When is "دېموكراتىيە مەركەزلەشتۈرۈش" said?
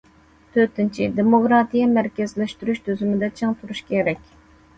1.19-2.81